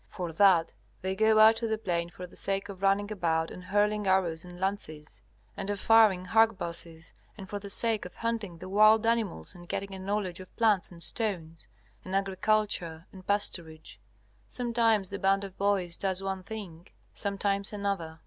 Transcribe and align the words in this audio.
For 0.07 0.31
that 0.31 0.73
they 1.03 1.13
go 1.13 1.37
out 1.37 1.57
to 1.57 1.67
the 1.67 1.77
plain 1.77 2.09
for 2.09 2.25
the 2.25 2.35
sake 2.35 2.69
of 2.69 2.81
running 2.81 3.11
about 3.11 3.51
and 3.51 3.63
hurling 3.65 4.07
arrows 4.07 4.43
and 4.43 4.59
lances, 4.59 5.21
and 5.55 5.69
of 5.69 5.79
firing 5.79 6.25
harquebuses, 6.25 7.13
and 7.37 7.47
for 7.47 7.59
the 7.59 7.69
sake 7.69 8.03
of 8.05 8.15
hunting 8.15 8.57
the 8.57 8.67
wild 8.67 9.05
animals 9.05 9.53
and 9.53 9.69
getting 9.69 9.93
a 9.93 9.99
knowledge 9.99 10.39
of 10.39 10.55
plants 10.57 10.89
and 10.91 11.03
stones, 11.03 11.67
and 12.03 12.15
agriculture 12.15 13.05
and 13.11 13.27
pasturage; 13.27 13.97
sometimes 14.47 15.11
the 15.11 15.19
band 15.19 15.43
of 15.43 15.55
boys 15.59 15.97
does 15.97 16.23
one 16.23 16.41
thing, 16.41 16.87
sometimes 17.13 17.71
another. 17.71 18.19